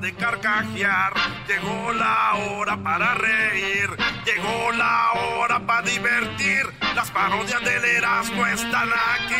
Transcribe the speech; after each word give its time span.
De 0.00 0.14
carcajear, 0.14 1.12
llegó 1.46 1.92
la 1.92 2.34
hora 2.34 2.82
para 2.82 3.14
reír, 3.14 3.90
llegó 4.24 4.72
la 4.72 5.12
hora 5.12 5.60
para 5.66 5.82
divertir. 5.82 6.64
Las 6.94 7.10
parodias 7.10 7.62
del 7.62 7.84
Erasmo 7.84 8.46
están 8.46 8.88
aquí. 8.90 9.34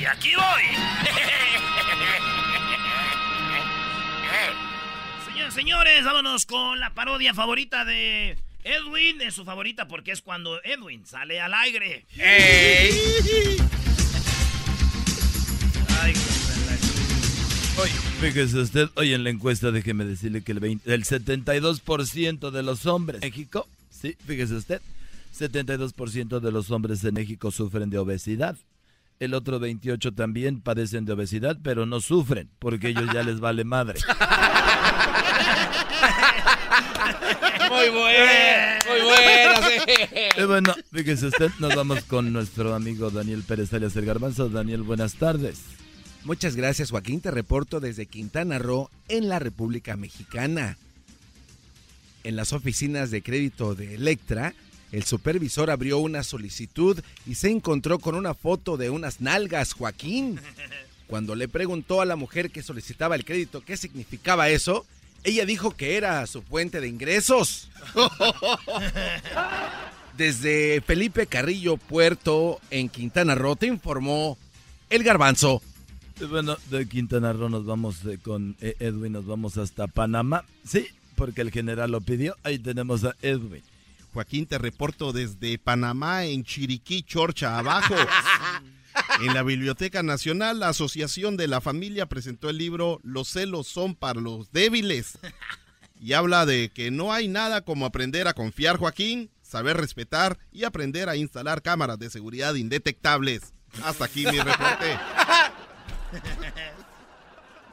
Y 0.00 0.04
aquí 0.04 0.32
voy. 0.34 0.64
Señores, 5.26 5.54
señores, 5.54 6.04
vámonos 6.04 6.46
con 6.46 6.80
la 6.80 6.92
parodia 6.94 7.34
favorita 7.34 7.84
de 7.84 8.36
Edwin. 8.64 9.20
Es 9.20 9.34
su 9.34 9.44
favorita 9.44 9.86
porque 9.86 10.10
es 10.10 10.22
cuando 10.22 10.60
Edwin 10.64 11.06
sale 11.06 11.40
al 11.40 11.54
aire. 11.54 12.04
Ay, 12.18 12.90
fíjese 18.24 18.58
usted, 18.58 18.88
hoy 18.94 19.12
en 19.12 19.22
la 19.22 19.28
encuesta 19.28 19.70
déjeme 19.70 20.06
decirle 20.06 20.42
que 20.42 20.52
el, 20.52 20.60
20 20.60 20.94
el 20.94 21.04
72% 21.04 22.50
de 22.50 22.62
los 22.62 22.86
hombres 22.86 23.22
en 23.22 23.28
México, 23.28 23.66
sí, 23.90 24.16
fíjese 24.26 24.54
usted, 24.54 24.80
72% 25.38 26.40
de 26.40 26.50
los 26.50 26.70
hombres 26.70 27.04
en 27.04 27.14
México 27.14 27.50
sufren 27.50 27.90
de 27.90 27.98
obesidad. 27.98 28.56
El 29.20 29.34
otro 29.34 29.58
28 29.58 30.12
también 30.12 30.62
padecen 30.62 31.04
de 31.04 31.12
obesidad, 31.12 31.58
pero 31.62 31.84
no 31.84 32.00
sufren, 32.00 32.48
porque 32.58 32.88
ellos 32.88 33.04
ya 33.12 33.22
les 33.22 33.40
vale 33.40 33.64
madre. 33.64 34.00
Muy 37.68 37.88
bueno, 37.90 38.78
muy 38.88 39.00
bueno, 39.02 39.54
sí. 39.62 39.78
Y 40.36 40.44
bueno, 40.44 40.74
fíjese 40.92 41.26
usted, 41.26 41.50
nos 41.58 41.74
vamos 41.74 42.04
con 42.04 42.32
nuestro 42.32 42.74
amigo 42.74 43.10
Daniel 43.10 43.42
Pérez 43.42 43.72
alias 43.72 43.96
El 43.96 44.04
Garbanzo. 44.04 44.48
Daniel, 44.48 44.82
buenas 44.82 45.14
tardes. 45.14 45.60
Muchas 46.24 46.56
gracias, 46.56 46.90
Joaquín. 46.90 47.20
Te 47.20 47.30
reporto 47.30 47.80
desde 47.80 48.06
Quintana 48.06 48.58
Roo, 48.58 48.90
en 49.08 49.28
la 49.28 49.38
República 49.38 49.96
Mexicana. 49.96 50.78
En 52.24 52.34
las 52.34 52.54
oficinas 52.54 53.10
de 53.10 53.22
crédito 53.22 53.74
de 53.74 53.94
Electra, 53.94 54.54
el 54.90 55.04
supervisor 55.04 55.70
abrió 55.70 55.98
una 55.98 56.22
solicitud 56.22 56.98
y 57.26 57.34
se 57.34 57.50
encontró 57.50 57.98
con 57.98 58.14
una 58.14 58.32
foto 58.32 58.78
de 58.78 58.88
unas 58.88 59.20
nalgas, 59.20 59.74
Joaquín. 59.74 60.40
Cuando 61.08 61.34
le 61.34 61.46
preguntó 61.46 62.00
a 62.00 62.06
la 62.06 62.16
mujer 62.16 62.50
que 62.50 62.62
solicitaba 62.62 63.16
el 63.16 63.26
crédito 63.26 63.62
qué 63.62 63.76
significaba 63.76 64.48
eso, 64.48 64.86
ella 65.24 65.44
dijo 65.44 65.72
que 65.72 65.98
era 65.98 66.26
su 66.26 66.40
fuente 66.40 66.80
de 66.80 66.88
ingresos. 66.88 67.68
Desde 70.16 70.80
Felipe 70.80 71.26
Carrillo 71.26 71.76
Puerto, 71.76 72.60
en 72.70 72.88
Quintana 72.88 73.34
Roo, 73.34 73.56
te 73.56 73.66
informó 73.66 74.38
el 74.88 75.02
garbanzo. 75.02 75.60
Bueno, 76.20 76.56
de 76.70 76.86
Quintana 76.86 77.32
Roo 77.32 77.48
nos 77.48 77.66
vamos 77.66 78.04
eh, 78.04 78.18
con 78.22 78.56
eh, 78.60 78.76
Edwin, 78.78 79.12
nos 79.12 79.26
vamos 79.26 79.58
hasta 79.58 79.86
Panamá. 79.86 80.44
Sí, 80.64 80.86
porque 81.16 81.40
el 81.40 81.50
general 81.50 81.90
lo 81.90 82.00
pidió. 82.00 82.36
Ahí 82.44 82.58
tenemos 82.58 83.04
a 83.04 83.14
Edwin. 83.20 83.62
Joaquín, 84.12 84.46
te 84.46 84.58
reporto 84.58 85.12
desde 85.12 85.58
Panamá, 85.58 86.24
en 86.24 86.44
Chiriquí, 86.44 87.02
Chorcha, 87.02 87.58
abajo. 87.58 87.94
En 89.20 89.34
la 89.34 89.42
Biblioteca 89.42 90.04
Nacional, 90.04 90.60
la 90.60 90.68
Asociación 90.68 91.36
de 91.36 91.48
la 91.48 91.60
Familia 91.60 92.06
presentó 92.06 92.48
el 92.48 92.58
libro 92.58 93.00
Los 93.02 93.26
celos 93.26 93.66
son 93.66 93.96
para 93.96 94.20
los 94.20 94.52
débiles. 94.52 95.18
Y 96.00 96.12
habla 96.12 96.46
de 96.46 96.68
que 96.68 96.92
no 96.92 97.12
hay 97.12 97.26
nada 97.26 97.62
como 97.62 97.86
aprender 97.86 98.28
a 98.28 98.34
confiar, 98.34 98.76
Joaquín, 98.76 99.30
saber 99.42 99.78
respetar 99.78 100.38
y 100.52 100.62
aprender 100.62 101.08
a 101.08 101.16
instalar 101.16 101.60
cámaras 101.60 101.98
de 101.98 102.08
seguridad 102.08 102.54
indetectables. 102.54 103.52
Hasta 103.82 104.04
aquí 104.04 104.24
mi 104.26 104.38
reporte. 104.38 104.96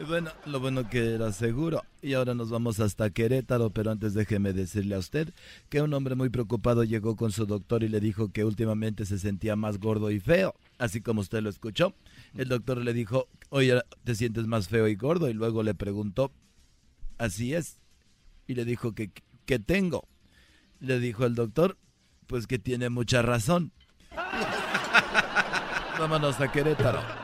Bueno, 0.07 0.31
lo 0.45 0.59
bueno 0.59 0.89
que 0.89 1.13
era 1.13 1.31
seguro. 1.31 1.83
Y 2.01 2.13
ahora 2.13 2.33
nos 2.33 2.49
vamos 2.49 2.79
hasta 2.79 3.11
Querétaro, 3.11 3.69
pero 3.69 3.91
antes 3.91 4.15
déjeme 4.15 4.51
decirle 4.51 4.95
a 4.95 4.99
usted 4.99 5.31
que 5.69 5.81
un 5.81 5.93
hombre 5.93 6.15
muy 6.15 6.29
preocupado 6.29 6.83
llegó 6.83 7.15
con 7.15 7.31
su 7.31 7.45
doctor 7.45 7.83
y 7.83 7.87
le 7.87 7.99
dijo 7.99 8.31
que 8.31 8.43
últimamente 8.43 9.05
se 9.05 9.19
sentía 9.19 9.55
más 9.55 9.77
gordo 9.77 10.09
y 10.09 10.19
feo, 10.19 10.55
así 10.79 11.01
como 11.01 11.21
usted 11.21 11.41
lo 11.41 11.49
escuchó. 11.49 11.93
El 12.35 12.49
doctor 12.49 12.77
le 12.77 12.93
dijo, 12.93 13.27
oye, 13.49 13.79
¿te 14.03 14.15
sientes 14.15 14.47
más 14.47 14.69
feo 14.69 14.87
y 14.87 14.95
gordo? 14.95 15.29
Y 15.29 15.33
luego 15.33 15.61
le 15.61 15.75
preguntó, 15.75 16.31
así 17.19 17.53
es. 17.53 17.79
Y 18.47 18.55
le 18.55 18.65
dijo 18.65 18.93
que, 18.93 19.11
¿qué 19.45 19.59
tengo? 19.59 20.07
Le 20.79 20.99
dijo 20.99 21.25
el 21.25 21.35
doctor, 21.35 21.77
pues 22.25 22.47
que 22.47 22.57
tiene 22.57 22.89
mucha 22.89 23.21
razón. 23.21 23.71
Vámonos 25.99 26.39
a 26.41 26.51
Querétaro. 26.51 27.20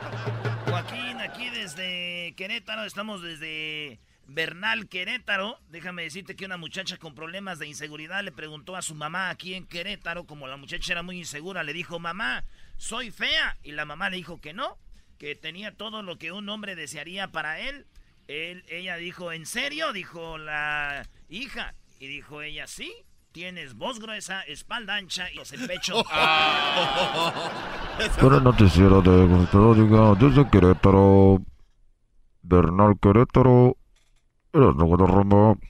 Querétaro, 2.37 2.85
estamos 2.85 3.23
desde 3.23 3.99
Bernal, 4.27 4.87
Querétaro. 4.87 5.59
Déjame 5.69 6.03
decirte 6.03 6.35
que 6.35 6.45
una 6.45 6.57
muchacha 6.57 6.97
con 6.97 7.15
problemas 7.15 7.57
de 7.57 7.65
inseguridad 7.65 8.23
le 8.23 8.31
preguntó 8.31 8.75
a 8.75 8.83
su 8.83 8.93
mamá 8.93 9.31
aquí 9.31 9.55
en 9.55 9.65
Querétaro, 9.65 10.27
como 10.27 10.45
la 10.47 10.55
muchacha 10.55 10.91
era 10.93 11.01
muy 11.01 11.17
insegura, 11.17 11.63
le 11.63 11.73
dijo, 11.73 11.97
mamá, 11.97 12.43
soy 12.77 13.09
fea. 13.09 13.57
Y 13.63 13.71
la 13.71 13.85
mamá 13.85 14.11
le 14.11 14.17
dijo 14.17 14.39
que 14.39 14.53
no, 14.53 14.77
que 15.17 15.33
tenía 15.33 15.75
todo 15.75 16.03
lo 16.03 16.19
que 16.19 16.31
un 16.31 16.47
hombre 16.47 16.75
desearía 16.75 17.31
para 17.31 17.59
él. 17.59 17.87
él 18.27 18.63
ella 18.69 18.97
dijo, 18.97 19.31
¿en 19.31 19.47
serio? 19.47 19.91
Dijo 19.91 20.37
la 20.37 21.09
hija. 21.29 21.73
Y 21.99 22.05
dijo 22.05 22.43
ella, 22.43 22.67
sí. 22.67 22.93
Tienes 23.31 23.73
voz 23.73 23.99
gruesa, 23.99 24.43
espalda 24.43 24.93
ancha 24.95 25.31
y 25.31 25.39
el 25.39 25.67
pecho. 25.67 26.03
Para 28.21 28.37
el 28.37 28.43
noticiero 28.43 29.01
de 29.01 29.25
Gustavo 29.25 29.73
Diga 29.73 30.13
desde 30.15 30.47
Querétaro, 30.49 31.41
Bernal 32.47 32.97
Querétaro, 33.01 33.77
era 34.53 34.67
de 34.67 34.73
Roma. 34.73 35.57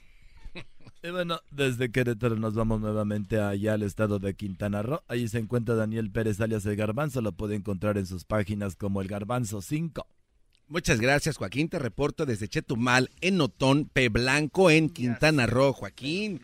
Y 1.00 1.10
bueno, 1.10 1.38
desde 1.52 1.92
Querétaro 1.92 2.34
nos 2.36 2.54
vamos 2.54 2.80
nuevamente 2.80 3.40
allá 3.40 3.74
al 3.74 3.84
estado 3.84 4.18
de 4.18 4.34
Quintana 4.34 4.82
Roo. 4.82 5.00
Ahí 5.06 5.28
se 5.28 5.38
encuentra 5.38 5.76
Daniel 5.76 6.10
Pérez 6.10 6.40
alias 6.40 6.66
El 6.66 6.74
Garbanzo. 6.74 7.20
Lo 7.20 7.30
puede 7.30 7.54
encontrar 7.54 7.98
en 7.98 8.06
sus 8.06 8.24
páginas 8.24 8.74
como 8.74 9.00
El 9.00 9.06
Garbanzo 9.06 9.62
5. 9.62 10.04
Muchas 10.66 11.00
gracias, 11.00 11.36
Joaquín. 11.36 11.68
Te 11.68 11.78
reporto 11.78 12.26
desde 12.26 12.48
Chetumal, 12.48 13.10
en 13.20 13.40
Otón, 13.40 13.84
P. 13.84 14.08
Blanco, 14.08 14.70
en 14.70 14.90
Quintana 14.90 15.46
Roo, 15.46 15.72
Joaquín. 15.72 16.40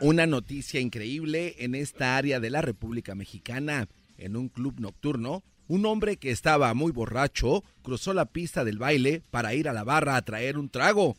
Una 0.00 0.26
noticia 0.26 0.80
increíble 0.80 1.56
en 1.58 1.74
esta 1.74 2.16
área 2.16 2.38
de 2.38 2.50
la 2.50 2.62
República 2.62 3.16
Mexicana. 3.16 3.88
En 4.16 4.36
un 4.36 4.48
club 4.48 4.78
nocturno, 4.78 5.42
un 5.68 5.86
hombre 5.86 6.16
que 6.16 6.30
estaba 6.30 6.72
muy 6.74 6.92
borracho 6.92 7.64
cruzó 7.82 8.14
la 8.14 8.26
pista 8.26 8.64
del 8.64 8.78
baile 8.78 9.22
para 9.30 9.54
ir 9.54 9.68
a 9.68 9.72
la 9.72 9.84
barra 9.84 10.16
a 10.16 10.22
traer 10.22 10.58
un 10.58 10.68
trago. 10.68 11.16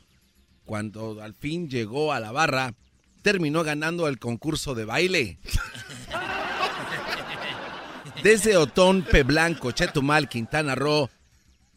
Cuando 0.65 1.21
al 1.21 1.33
fin 1.33 1.69
llegó 1.69 2.13
a 2.13 2.19
la 2.19 2.31
barra, 2.31 2.73
terminó 3.21 3.63
ganando 3.63 4.07
el 4.07 4.19
concurso 4.19 4.75
de 4.75 4.85
baile. 4.85 5.39
Desde 8.23 8.57
Otón, 8.57 9.03
P. 9.03 9.23
Blanco, 9.23 9.71
Chetumal, 9.71 10.27
Quintana 10.27 10.75
Roo, 10.75 11.09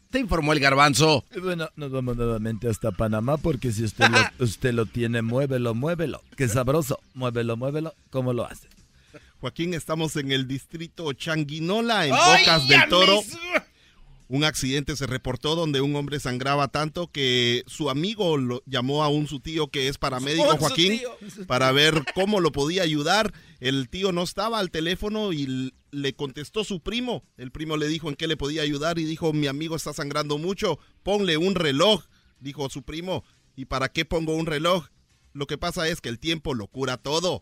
te 0.09 0.19
informó 0.19 0.51
el 0.53 0.59
garbanzo. 0.59 1.23
Bueno, 1.41 1.69
nos 1.75 1.91
vamos 1.91 2.17
nuevamente 2.17 2.67
hasta 2.67 2.91
Panamá 2.91 3.37
porque 3.37 3.71
si 3.71 3.83
usted 3.83 4.09
lo, 4.09 4.17
usted 4.45 4.73
lo 4.73 4.85
tiene, 4.85 5.21
muévelo, 5.21 5.73
muévelo. 5.73 6.21
Qué 6.35 6.49
sabroso. 6.49 6.99
Muévelo, 7.13 7.55
muévelo. 7.55 7.93
¿Cómo 8.09 8.33
lo 8.33 8.45
hace? 8.45 8.67
Joaquín, 9.41 9.73
estamos 9.73 10.15
en 10.17 10.31
el 10.31 10.47
distrito 10.47 11.11
Changuinola, 11.13 12.05
en 12.05 12.13
¡Ay, 12.13 12.45
Bocas 12.45 12.67
del 12.67 12.87
Toro. 12.89 13.23
Un 14.27 14.43
accidente 14.43 14.95
se 14.95 15.07
reportó 15.07 15.55
donde 15.55 15.81
un 15.81 15.95
hombre 15.95 16.19
sangraba 16.19 16.67
tanto 16.67 17.11
que 17.11 17.63
su 17.65 17.89
amigo 17.89 18.37
lo 18.37 18.61
llamó 18.67 19.03
a 19.03 19.07
un 19.07 19.27
su 19.27 19.39
tío 19.39 19.69
que 19.69 19.87
es 19.87 19.97
paramédico, 19.97 20.45
Joaquín, 20.59 21.01
para 21.47 21.71
ver 21.71 22.03
cómo 22.13 22.39
lo 22.39 22.51
podía 22.51 22.83
ayudar. 22.83 23.33
El 23.59 23.89
tío 23.89 24.11
no 24.11 24.21
estaba 24.21 24.59
al 24.59 24.69
teléfono 24.69 25.33
y 25.33 25.73
le 25.89 26.13
contestó 26.13 26.63
su 26.63 26.79
primo. 26.79 27.23
El 27.35 27.51
primo 27.51 27.77
le 27.77 27.87
dijo 27.87 28.09
en 28.09 28.15
qué 28.15 28.27
le 28.27 28.37
podía 28.37 28.61
ayudar 28.61 28.99
y 28.99 29.05
dijo, 29.05 29.33
mi 29.33 29.47
amigo 29.47 29.75
está 29.75 29.91
sangrando 29.91 30.37
mucho, 30.37 30.77
ponle 31.01 31.37
un 31.37 31.55
reloj, 31.55 32.05
dijo 32.39 32.69
su 32.69 32.83
primo. 32.83 33.23
¿Y 33.55 33.65
para 33.65 33.89
qué 33.89 34.05
pongo 34.05 34.35
un 34.35 34.45
reloj? 34.45 34.85
Lo 35.33 35.47
que 35.47 35.57
pasa 35.57 35.87
es 35.87 35.99
que 35.99 36.09
el 36.09 36.19
tiempo 36.19 36.53
lo 36.53 36.67
cura 36.67 36.97
todo. 36.97 37.41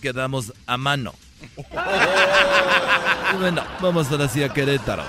Quedamos 0.00 0.52
a 0.66 0.76
mano. 0.76 1.14
bueno, 3.38 3.64
vamos 3.80 4.10
ahora 4.10 4.28
sí 4.28 4.42
a 4.42 4.48
Querétaro. 4.48 5.04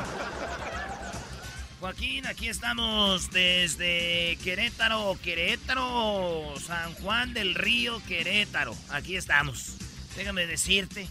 Joaquín, 1.79 2.27
aquí 2.27 2.47
estamos 2.47 3.31
desde 3.31 4.37
Querétaro, 4.43 5.17
Querétaro, 5.23 6.53
San 6.63 6.93
Juan 6.95 7.33
del 7.33 7.55
Río, 7.55 8.01
Querétaro. 8.07 8.75
Aquí 8.89 9.15
estamos. 9.15 9.77
Déjame 10.15 10.45
decirte 10.45 11.07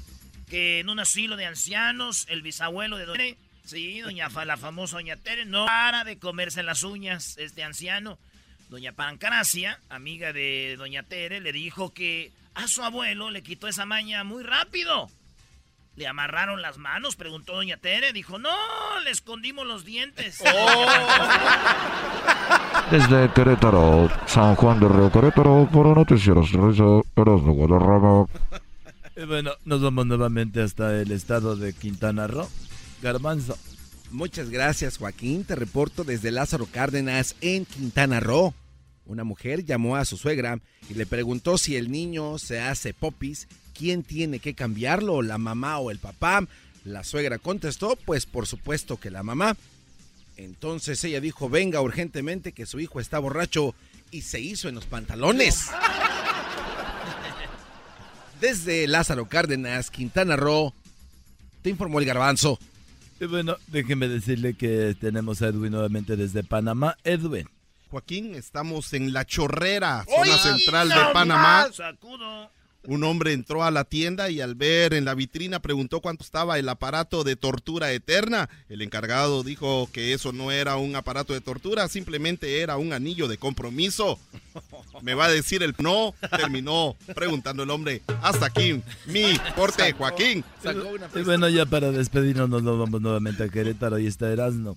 que 0.48 0.80
en 0.80 0.88
un 0.88 1.00
asilo 1.00 1.36
de 1.36 1.46
ancianos, 1.46 2.26
el 2.28 2.42
bisabuelo 2.42 2.98
de 2.98 3.06
Doña 3.06 3.36
sí, 3.64 4.00
doña 4.00 4.28
la 4.44 4.56
famosa 4.56 4.96
Doña 4.96 5.16
Tere, 5.16 5.44
no 5.44 5.66
para 5.66 6.04
de 6.04 6.18
comerse 6.18 6.62
las 6.62 6.82
uñas 6.82 7.36
este 7.38 7.62
anciano. 7.62 8.18
Doña 8.68 8.92
Pancracia, 8.92 9.80
amiga 9.88 10.32
de 10.32 10.76
Doña 10.78 11.02
Tere, 11.02 11.40
le 11.40 11.52
dijo 11.52 11.92
que 11.92 12.32
a 12.62 12.68
su 12.68 12.82
abuelo 12.82 13.30
le 13.30 13.42
quitó 13.42 13.68
esa 13.68 13.86
maña 13.86 14.24
muy 14.24 14.42
rápido. 14.42 15.08
¿Le 15.96 16.06
amarraron 16.06 16.62
las 16.62 16.78
manos? 16.78 17.16
Preguntó 17.16 17.54
Doña 17.54 17.76
Tere. 17.76 18.12
Dijo, 18.12 18.38
no, 18.38 18.50
le 19.04 19.10
escondimos 19.10 19.66
los 19.66 19.84
dientes. 19.84 20.42
Oh. 20.52 20.86
Desde 22.90 23.32
Querétaro, 23.32 24.10
San 24.26 24.56
Juan 24.56 24.80
de 24.80 24.88
Río 24.88 25.12
Querétaro, 25.12 25.68
por 25.72 25.96
Noticieros 25.96 26.50
Erasmo 26.50 27.02
Guadarrama. 27.14 28.26
Y 29.16 29.24
bueno, 29.26 29.52
nos 29.64 29.80
vamos 29.80 30.06
nuevamente 30.06 30.60
hasta 30.62 31.00
el 31.00 31.12
estado 31.12 31.54
de 31.54 31.72
Quintana 31.72 32.26
Roo. 32.26 32.48
Garbanzo. 33.02 33.56
Muchas 34.10 34.50
gracias, 34.50 34.98
Joaquín. 34.98 35.44
Te 35.44 35.54
reporto 35.54 36.02
desde 36.02 36.32
Lázaro 36.32 36.66
Cárdenas 36.66 37.36
en 37.40 37.64
Quintana 37.64 38.18
Roo. 38.18 38.54
Una 39.06 39.24
mujer 39.24 39.64
llamó 39.64 39.96
a 39.96 40.04
su 40.04 40.16
suegra 40.16 40.60
y 40.88 40.94
le 40.94 41.06
preguntó 41.06 41.58
si 41.58 41.76
el 41.76 41.90
niño 41.90 42.38
se 42.38 42.60
hace 42.60 42.94
popis, 42.94 43.48
quién 43.76 44.02
tiene 44.02 44.38
que 44.38 44.54
cambiarlo, 44.54 45.22
la 45.22 45.38
mamá 45.38 45.78
o 45.78 45.90
el 45.90 45.98
papá. 45.98 46.46
La 46.84 47.04
suegra 47.04 47.38
contestó, 47.38 47.96
pues 48.04 48.26
por 48.26 48.46
supuesto 48.46 48.98
que 48.98 49.10
la 49.10 49.22
mamá. 49.22 49.56
Entonces 50.36 51.02
ella 51.04 51.20
dijo, 51.20 51.48
venga 51.48 51.80
urgentemente 51.80 52.52
que 52.52 52.66
su 52.66 52.80
hijo 52.80 53.00
está 53.00 53.18
borracho 53.18 53.74
y 54.10 54.22
se 54.22 54.40
hizo 54.40 54.68
en 54.68 54.76
los 54.76 54.86
pantalones. 54.86 55.66
Desde 58.40 58.86
Lázaro 58.86 59.28
Cárdenas, 59.28 59.90
Quintana 59.90 60.36
Roo, 60.36 60.72
te 61.62 61.68
informó 61.68 61.98
el 61.98 62.06
garbanzo. 62.06 62.58
Y 63.20 63.26
bueno, 63.26 63.56
déjeme 63.66 64.08
decirle 64.08 64.54
que 64.54 64.96
tenemos 64.98 65.42
a 65.42 65.48
Edwin 65.48 65.72
nuevamente 65.72 66.16
desde 66.16 66.42
Panamá. 66.42 66.96
Edwin. 67.04 67.46
Joaquín, 67.90 68.36
estamos 68.36 68.92
en 68.92 69.12
La 69.12 69.24
Chorrera, 69.24 70.04
zona 70.08 70.38
central 70.38 70.88
de 70.90 70.94
Panamá. 71.12 71.68
Un 72.84 73.04
hombre 73.04 73.32
entró 73.34 73.62
a 73.62 73.70
la 73.70 73.84
tienda 73.84 74.30
y 74.30 74.40
al 74.40 74.54
ver 74.54 74.94
en 74.94 75.04
la 75.04 75.14
vitrina 75.14 75.60
preguntó 75.60 76.00
cuánto 76.00 76.24
estaba 76.24 76.58
el 76.58 76.68
aparato 76.68 77.24
de 77.24 77.36
tortura 77.36 77.92
eterna. 77.92 78.48
El 78.70 78.80
encargado 78.80 79.42
dijo 79.42 79.90
que 79.92 80.14
eso 80.14 80.32
no 80.32 80.50
era 80.50 80.76
un 80.76 80.96
aparato 80.96 81.34
de 81.34 81.42
tortura, 81.42 81.88
simplemente 81.88 82.60
era 82.60 82.78
un 82.78 82.92
anillo 82.92 83.28
de 83.28 83.36
compromiso. 83.36 84.18
Me 85.02 85.14
va 85.14 85.26
a 85.26 85.30
decir 85.30 85.62
el 85.62 85.74
no, 85.78 86.14
terminó 86.36 86.96
preguntando 87.14 87.64
el 87.64 87.70
hombre. 87.70 88.02
Hasta 88.22 88.46
aquí 88.46 88.80
mi 89.06 89.34
porte, 89.56 89.92
Joaquín. 89.92 90.44
y 91.14 91.22
bueno, 91.22 91.48
ya 91.48 91.66
para 91.66 91.90
despedirnos 91.90 92.48
nos 92.48 92.78
vamos 92.78 93.00
nuevamente 93.02 93.42
a 93.42 93.48
Querétaro 93.48 93.98
y 93.98 94.06
está 94.06 94.32
Erasmo. 94.32 94.76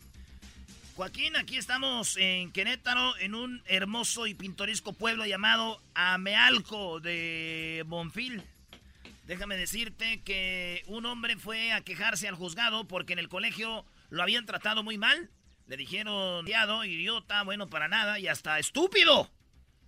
Joaquín, 0.95 1.35
aquí 1.35 1.57
estamos 1.57 2.17
en 2.17 2.51
Querétaro, 2.51 3.17
en 3.17 3.33
un 3.33 3.63
hermoso 3.65 4.27
y 4.27 4.35
pintoresco 4.35 4.93
pueblo 4.93 5.25
llamado 5.25 5.81
Amealco 5.95 6.99
de 6.99 7.83
Bonfil. 7.87 8.43
Déjame 9.25 9.57
decirte 9.57 10.21
que 10.21 10.83
un 10.85 11.07
hombre 11.07 11.35
fue 11.35 11.71
a 11.71 11.81
quejarse 11.81 12.27
al 12.27 12.35
juzgado 12.35 12.87
porque 12.87 13.13
en 13.13 13.19
el 13.19 13.27
colegio 13.27 13.85
lo 14.11 14.21
habían 14.21 14.45
tratado 14.45 14.83
muy 14.83 14.99
mal. 14.99 15.31
Le 15.65 15.77
dijeron, 15.77 16.45
idiota, 16.85 17.41
bueno 17.41 17.71
para 17.71 17.87
nada 17.87 18.19
y 18.19 18.27
hasta 18.27 18.59
estúpido. 18.59 19.31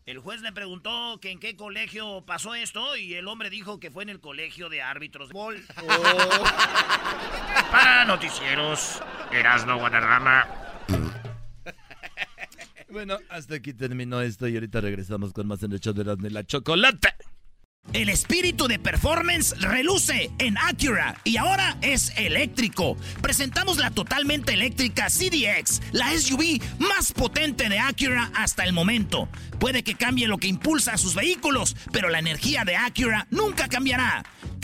El 0.07 0.17
juez 0.19 0.41
le 0.41 0.53
preguntó 0.53 1.19
que 1.21 1.29
en 1.29 1.39
qué 1.39 1.55
colegio 1.55 2.23
pasó 2.25 2.55
esto 2.55 2.95
y 2.95 3.13
el 3.13 3.27
hombre 3.27 3.51
dijo 3.51 3.79
que 3.79 3.91
fue 3.91 4.01
en 4.01 4.09
el 4.09 4.19
colegio 4.19 4.69
de 4.69 4.81
árbitros 4.81 5.29
de 5.29 5.33
bol. 5.33 5.63
Oh. 5.83 6.43
Para 7.71 8.05
noticieros, 8.05 9.03
Erasno 9.31 9.77
Guadarrama. 9.77 10.64
Bueno, 12.95 13.17
hasta 13.27 13.55
aquí 13.55 13.73
terminó 13.73 14.21
esto 14.21 14.47
y 14.47 14.53
ahorita 14.53 14.79
regresamos 14.79 15.33
con 15.33 15.47
más 15.47 15.61
en 15.63 15.73
el 15.73 15.81
de 15.81 16.29
la 16.31 16.45
chocolate. 16.45 17.09
El 17.91 18.07
espíritu 18.07 18.69
de 18.69 18.79
performance 18.79 19.53
reluce 19.59 20.31
en 20.39 20.57
Acura 20.57 21.19
y 21.25 21.35
ahora 21.35 21.77
es 21.81 22.13
eléctrico. 22.15 22.95
Presentamos 23.21 23.79
la 23.79 23.91
totalmente 23.91 24.53
eléctrica 24.53 25.07
CDX, 25.07 25.81
la 25.91 26.09
SUV 26.17 26.61
más 26.79 27.11
potente 27.11 27.67
de 27.67 27.79
Acura 27.79 28.31
hasta 28.33 28.63
el 28.63 28.71
momento. 28.71 29.27
Puede 29.59 29.83
que 29.83 29.95
cambie 29.95 30.29
lo 30.29 30.37
que 30.37 30.47
impulsa 30.47 30.93
a 30.93 30.97
sus 30.97 31.15
vehículos, 31.15 31.75
pero 31.91 32.07
la 32.07 32.19
energía 32.19 32.63
de 32.63 32.77
Acura 32.77 33.27
nunca 33.29 33.67
cambiará. 33.67 34.23